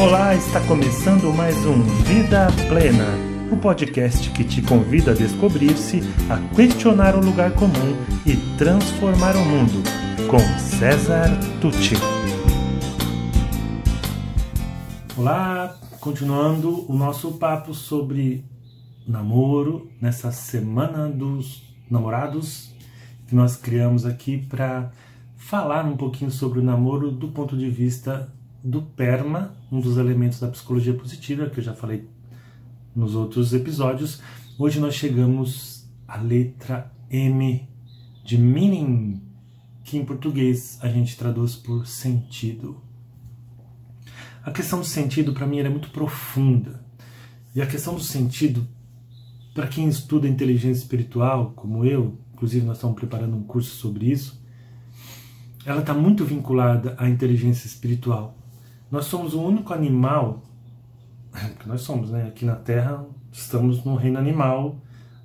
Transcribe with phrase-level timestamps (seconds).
[0.00, 3.04] Olá, está começando mais um Vida Plena,
[3.50, 9.44] o podcast que te convida a descobrir-se, a questionar o lugar comum e transformar o
[9.44, 9.82] mundo,
[10.30, 11.28] com César
[11.60, 11.96] Tucci.
[15.16, 18.44] Olá, continuando o nosso papo sobre
[19.04, 22.72] namoro nessa semana dos namorados
[23.26, 24.92] que nós criamos aqui para
[25.36, 30.40] falar um pouquinho sobre o namoro do ponto de vista do PERMA, um dos elementos
[30.40, 32.08] da psicologia positiva, que eu já falei
[32.94, 34.20] nos outros episódios.
[34.58, 37.68] Hoje nós chegamos à letra M
[38.24, 39.22] de meaning,
[39.84, 42.82] que em português a gente traduz por sentido.
[44.44, 46.84] A questão do sentido para mim é muito profunda.
[47.54, 48.66] E a questão do sentido,
[49.54, 54.42] para quem estuda inteligência espiritual, como eu, inclusive nós estamos preparando um curso sobre isso,
[55.64, 58.36] ela está muito vinculada à inteligência espiritual.
[58.90, 60.42] Nós somos o único animal
[61.60, 62.28] que nós somos, né?
[62.28, 64.76] Aqui na Terra estamos no reino animal.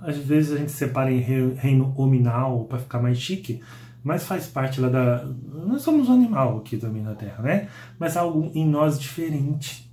[0.00, 3.62] Às vezes a gente separa em reino hominal para ficar mais chique,
[4.02, 5.24] mas faz parte lá da.
[5.66, 7.68] Nós somos um animal aqui também na Terra, né?
[7.98, 9.90] Mas algo em nós diferente,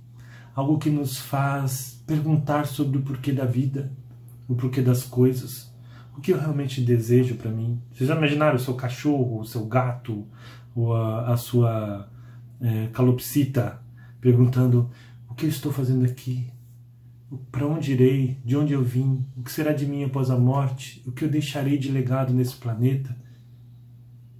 [0.54, 3.90] algo que nos faz perguntar sobre o porquê da vida,
[4.48, 5.72] o porquê das coisas,
[6.16, 7.80] o que eu realmente desejo para mim.
[7.92, 10.26] Vocês já imaginaram o seu cachorro, o seu gato,
[10.74, 12.08] ou a, a sua
[12.62, 13.82] é, calopsita,
[14.20, 14.88] perguntando
[15.28, 16.46] o que eu estou fazendo aqui,
[17.50, 21.02] para onde irei, de onde eu vim, o que será de mim após a morte,
[21.06, 23.16] o que eu deixarei de legado nesse planeta,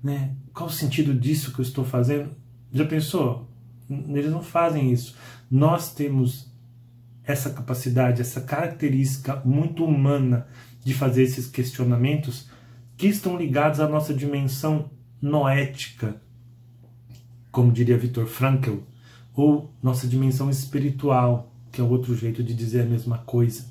[0.03, 0.35] né?
[0.53, 2.31] Qual o sentido disso que eu estou fazendo?
[2.71, 3.49] Já pensou?
[3.89, 5.17] Eles não fazem isso.
[5.51, 6.51] Nós temos
[7.25, 10.47] essa capacidade, essa característica muito humana
[10.85, 12.51] de fazer esses questionamentos
[12.97, 16.21] que estão ligados à nossa dimensão noética,
[17.53, 18.79] como diria Viktor Frankl,
[19.35, 23.71] ou nossa dimensão espiritual, que é outro jeito de dizer a mesma coisa,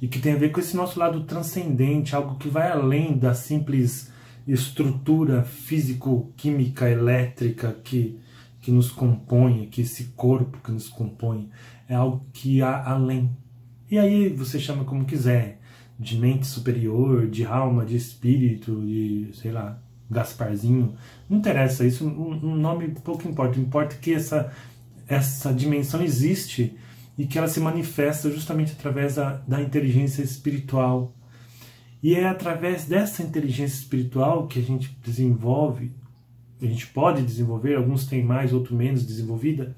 [0.00, 3.34] e que tem a ver com esse nosso lado transcendente, algo que vai além da
[3.34, 4.10] simples
[4.46, 8.18] estrutura físico-química elétrica que,
[8.60, 11.50] que nos compõe, que esse corpo que nos compõe,
[11.86, 13.30] é algo que há além.
[13.90, 15.60] E aí você chama como quiser,
[15.98, 20.94] de mente superior, de alma, de espírito, de sei lá, Gasparzinho,
[21.28, 24.52] não interessa, isso um nome pouco importa, importa que essa,
[25.06, 26.76] essa dimensão existe
[27.16, 31.12] e que ela se manifesta justamente através da, da inteligência espiritual.
[32.02, 35.90] E é através dessa inteligência espiritual que a gente desenvolve,
[36.62, 39.76] a gente pode desenvolver, alguns têm mais, outros menos desenvolvida,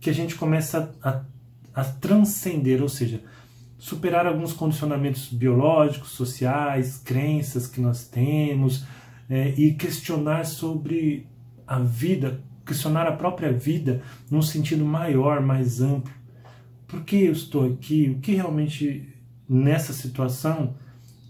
[0.00, 1.22] que a gente começa a,
[1.74, 3.22] a transcender, ou seja,
[3.78, 8.84] superar alguns condicionamentos biológicos, sociais, crenças que nós temos,
[9.28, 11.26] é, e questionar sobre
[11.66, 16.12] a vida, questionar a própria vida num sentido maior, mais amplo.
[16.86, 18.10] Por que eu estou aqui?
[18.10, 19.08] O que realmente
[19.48, 20.74] nessa situação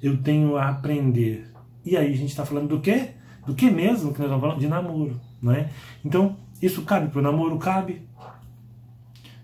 [0.02, 1.46] eu tenho a aprender?
[1.84, 3.10] E aí a gente está falando do quê?
[3.46, 4.60] Do que mesmo que nós estamos falando?
[4.60, 5.70] De namoro, não é?
[6.04, 7.58] Então, isso cabe para o namoro?
[7.58, 8.02] Cabe.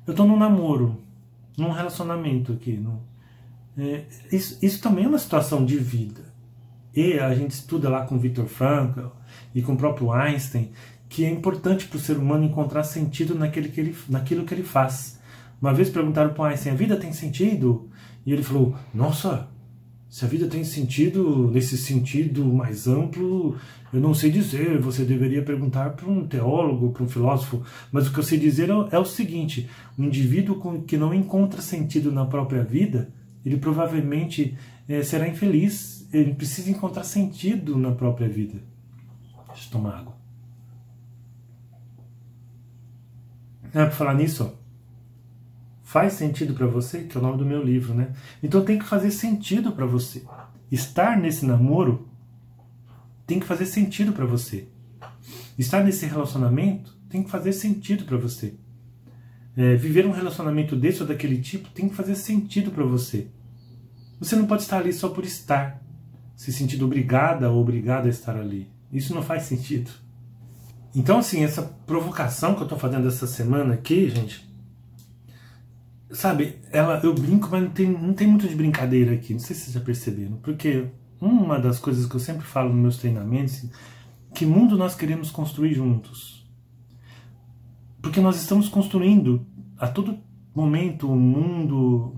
[0.07, 1.03] Eu estou num namoro,
[1.57, 2.83] num relacionamento aqui.
[3.77, 6.28] É, isso, isso também é uma situação de vida.
[6.99, 9.07] E a gente estuda lá com Viktor Frankl
[9.55, 10.73] e com o próprio Einstein
[11.09, 14.65] que é importante para o ser humano encontrar sentido naquele que ele, naquilo que ele
[14.65, 15.21] faz.
[15.63, 17.89] Uma vez perguntaram para Einstein: a vida tem sentido?
[18.27, 19.49] E ele falou: Nossa,
[20.09, 23.57] se a vida tem sentido, nesse sentido mais amplo,
[23.93, 24.81] eu não sei dizer.
[24.81, 27.63] Você deveria perguntar para um teólogo, para um filósofo.
[27.93, 31.63] Mas o que eu sei dizer é, é o seguinte: o indivíduo que não encontra
[31.63, 33.15] sentido na própria vida,
[33.47, 38.63] ele provavelmente é, será infeliz ele precisa encontrar sentido na própria vida.
[39.49, 40.17] Deixa eu tomar água.
[43.65, 44.59] É, para falar nisso, ó,
[45.83, 48.13] faz sentido para você, que é o nome do meu livro, né?
[48.43, 50.25] Então tem que fazer sentido para você.
[50.71, 52.09] Estar nesse namoro
[53.27, 54.69] tem que fazer sentido para você.
[55.59, 58.55] Estar nesse relacionamento tem que fazer sentido para você.
[59.57, 63.29] É, viver um relacionamento desse ou daquele tipo tem que fazer sentido para você.
[64.21, 65.83] Você não pode estar ali só por estar
[66.39, 68.71] se sentindo obrigada ou obrigado a estar ali.
[68.93, 69.91] Isso não faz sentido.
[70.95, 74.49] Então, assim, essa provocação que eu estou fazendo essa semana aqui, gente,
[76.13, 79.33] sabe, ela, eu brinco, mas não tem, não tem muito de brincadeira aqui.
[79.33, 80.87] Não sei se vocês já perceberam, porque
[81.21, 83.67] uma das coisas que eu sempre falo nos meus treinamentos,
[84.33, 86.49] que mundo nós queremos construir juntos.
[88.01, 89.45] Porque nós estamos construindo
[89.77, 90.21] a todo
[90.55, 92.15] momento o mundo,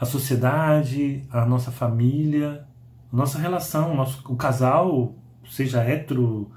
[0.00, 2.66] a sociedade, a nossa família,
[3.14, 5.14] nossa relação, nosso, o casal,
[5.48, 6.50] seja hétero,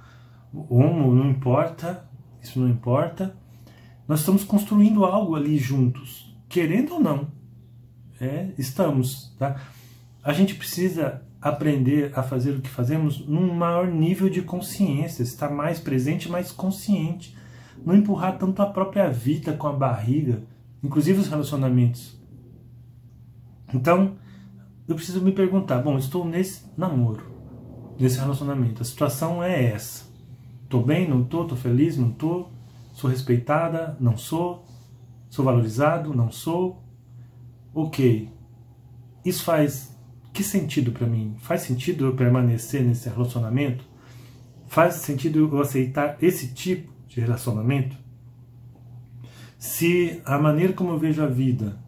[0.51, 2.09] homo, não importa,
[2.41, 3.35] isso não importa.
[4.07, 7.27] Nós estamos construindo algo ali juntos, querendo ou não.
[8.19, 9.61] É, estamos, tá?
[10.23, 15.49] A gente precisa aprender a fazer o que fazemos num maior nível de consciência, estar
[15.49, 17.37] mais presente, mais consciente,
[17.85, 20.41] não empurrar tanto a própria vida com a barriga,
[20.83, 22.19] inclusive os relacionamentos.
[23.73, 24.15] Então,
[24.87, 27.23] eu preciso me perguntar, bom, estou nesse namoro,
[27.99, 30.05] nesse relacionamento, a situação é essa.
[30.69, 32.47] Tô bem, não tô, tô feliz, não tô,
[32.93, 34.65] sou respeitada, não sou,
[35.29, 36.83] sou valorizado, não sou.
[37.73, 38.29] OK.
[39.23, 39.95] Isso faz
[40.33, 41.35] que sentido para mim?
[41.39, 43.83] Faz sentido eu permanecer nesse relacionamento?
[44.67, 47.97] Faz sentido eu aceitar esse tipo de relacionamento?
[49.57, 51.79] Se a maneira como eu vejo a vida,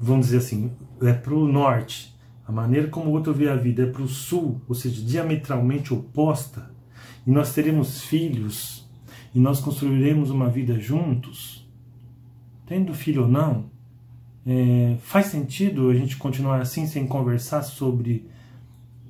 [0.00, 2.14] vamos dizer assim, é para o norte,
[2.46, 5.94] a maneira como o outro vê a vida é para o sul, ou seja, diametralmente
[5.94, 6.70] oposta,
[7.26, 8.88] e nós teremos filhos,
[9.34, 11.68] e nós construiremos uma vida juntos,
[12.66, 13.70] tendo filho ou não,
[14.46, 18.28] é, faz sentido a gente continuar assim sem conversar sobre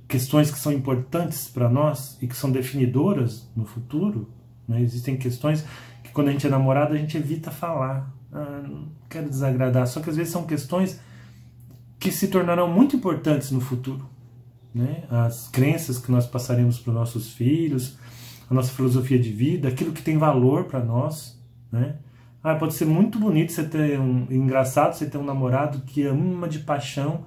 [0.09, 4.29] questões que são importantes para nós e que são definidoras no futuro?
[4.67, 4.83] Né?
[4.83, 5.65] Existem questões
[6.03, 8.13] que quando a gente é namorado a gente evita falar.
[8.33, 9.87] Ah, não quero desagradar.
[9.87, 11.01] Só que às vezes são questões
[12.01, 14.09] que se tornarão muito importantes no futuro.
[14.75, 15.05] Né?
[15.11, 17.99] As crenças que nós passaremos para os nossos filhos,
[18.49, 21.39] a nossa filosofia de vida, aquilo que tem valor para nós.
[21.71, 21.97] Né?
[22.43, 24.27] Ah, pode ser muito bonito você ter um.
[24.31, 27.27] Engraçado você ter um namorado que ama de paixão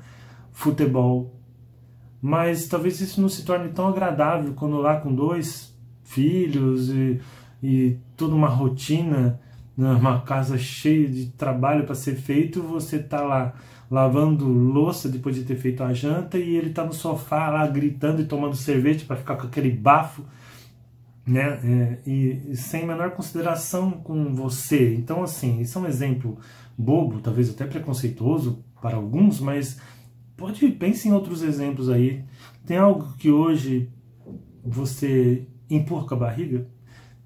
[0.52, 1.40] futebol.
[2.20, 7.22] Mas talvez isso não se torne tão agradável quando lá com dois filhos e,
[7.62, 9.40] e toda uma rotina,
[9.78, 13.54] né, uma casa cheia de trabalho para ser feito, você tá lá
[13.94, 18.24] lavando louça depois de ter feito a janta e ele tá no sofá lá gritando
[18.24, 20.24] e tomando cerveja para ficar com aquele bafo
[21.26, 21.60] né?
[21.64, 24.96] É, e, e, sem menor consideração com você.
[24.96, 26.38] Então, assim, isso é um exemplo
[26.78, 29.80] bobo, talvez até preconceituoso para alguns, mas
[30.36, 32.24] pode pense em outros exemplos aí.
[32.66, 33.90] Tem algo que hoje
[34.66, 36.68] você empurra com a barriga,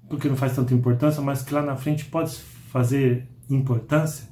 [0.08, 2.36] porque não faz tanta importância, mas que lá na frente pode
[2.70, 4.28] fazer importância,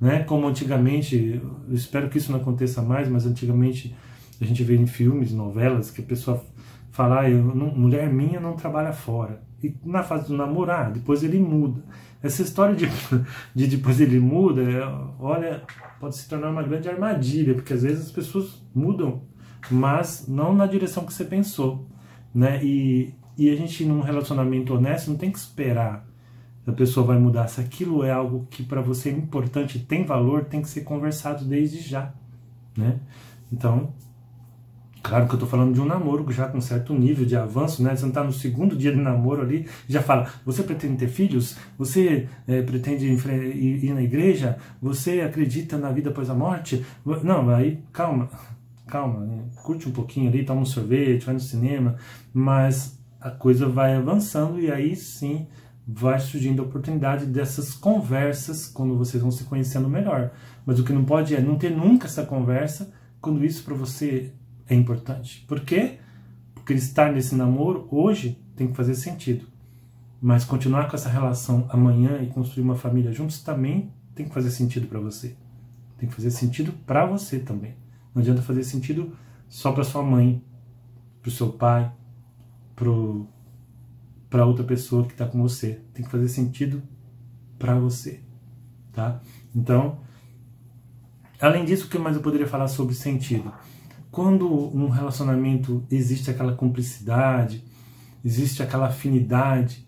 [0.00, 0.24] né?
[0.24, 3.94] Como antigamente, eu espero que isso não aconteça mais, mas antigamente
[4.40, 6.42] a gente vê em filmes, novelas, que a pessoa
[6.90, 9.42] falar, eu, não, mulher minha não trabalha fora.
[9.62, 11.84] E na fase do namoro, ah, depois ele muda.
[12.22, 12.88] Essa história de,
[13.54, 14.82] de depois ele muda, é,
[15.18, 15.62] olha,
[16.00, 19.22] pode se tornar uma grande armadilha, porque às vezes as pessoas mudam,
[19.70, 21.86] mas não na direção que você pensou.
[22.34, 22.64] Né?
[22.64, 26.09] E, e a gente, num relacionamento honesto, não tem que esperar
[26.70, 27.48] a pessoa vai mudar.
[27.48, 31.44] Se aquilo é algo que para você é importante, tem valor, tem que ser conversado
[31.44, 32.12] desde já.
[32.76, 32.98] Né?
[33.52, 33.92] Então,
[35.02, 37.96] Claro que eu estou falando de um namoro já com certo nível de avanço, né?
[37.96, 41.56] Você não está no segundo dia de namoro ali, já fala: você pretende ter filhos?
[41.78, 44.58] Você é, pretende ir, ir na igreja?
[44.80, 46.84] Você acredita na vida após a morte?
[47.24, 48.28] Não, aí calma,
[48.86, 49.44] calma, né?
[49.62, 51.96] curte um pouquinho ali, toma um sorvete, vai no cinema,
[52.34, 55.46] mas a coisa vai avançando e aí sim
[55.92, 60.30] vai surgindo a oportunidade dessas conversas quando vocês vão se conhecendo melhor.
[60.64, 64.32] Mas o que não pode é não ter nunca essa conversa quando isso para você
[64.68, 65.44] é importante.
[65.48, 65.98] Por quê?
[66.54, 69.46] Porque estar nesse namoro hoje tem que fazer sentido.
[70.22, 74.50] Mas continuar com essa relação amanhã e construir uma família juntos também tem que fazer
[74.50, 75.34] sentido para você.
[75.98, 77.74] Tem que fazer sentido para você também.
[78.14, 79.12] Não adianta fazer sentido
[79.48, 80.42] só para sua mãe,
[81.20, 81.90] para o seu pai,
[84.30, 85.82] para outra pessoa que está com você.
[85.92, 86.82] Tem que fazer sentido
[87.58, 88.20] para você,
[88.92, 89.20] tá?
[89.54, 89.98] Então,
[91.38, 93.52] além disso, o que mais eu poderia falar sobre sentido?
[94.10, 97.64] quando um relacionamento existe aquela cumplicidade,
[98.24, 99.86] existe aquela afinidade,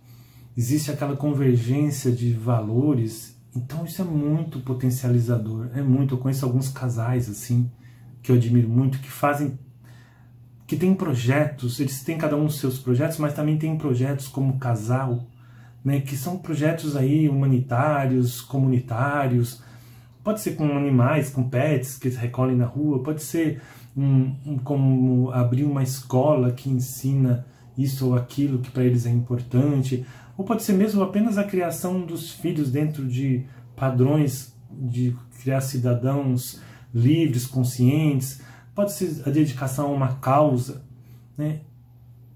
[0.57, 6.15] existe aquela convergência de valores, então isso é muito potencializador, é muito.
[6.15, 7.71] Eu conheço alguns casais assim
[8.23, 9.59] que eu admiro muito que fazem
[10.73, 14.59] que têm projetos, eles têm cada um os seus projetos, mas também têm projetos como
[14.59, 15.23] casal,
[15.85, 19.63] né, que são projetos aí humanitários, comunitários,
[20.25, 23.61] pode ser com animais, com pets que recolhem na rua, pode ser
[23.95, 27.45] um, um, como abrir uma escola que ensina
[27.77, 30.07] isso ou aquilo que para eles é importante,
[30.39, 33.45] ou pode ser mesmo apenas a criação dos filhos dentro de
[33.77, 36.63] padrões de criar cidadãos
[36.95, 38.41] livres, conscientes,
[38.75, 40.85] pode ser a dedicação a uma causa.
[41.37, 41.61] Né?